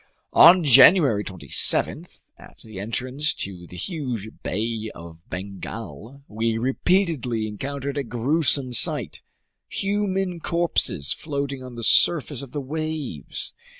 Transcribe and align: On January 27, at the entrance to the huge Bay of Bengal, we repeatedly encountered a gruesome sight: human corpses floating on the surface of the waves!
On 0.33 0.63
January 0.63 1.23
27, 1.23 2.07
at 2.35 2.57
the 2.63 2.79
entrance 2.79 3.35
to 3.35 3.67
the 3.67 3.77
huge 3.77 4.29
Bay 4.41 4.89
of 4.95 5.21
Bengal, 5.29 6.23
we 6.27 6.57
repeatedly 6.57 7.45
encountered 7.47 7.97
a 7.99 8.03
gruesome 8.03 8.73
sight: 8.73 9.21
human 9.69 10.39
corpses 10.39 11.13
floating 11.13 11.61
on 11.61 11.75
the 11.75 11.83
surface 11.83 12.41
of 12.41 12.51
the 12.51 12.61
waves! 12.61 13.53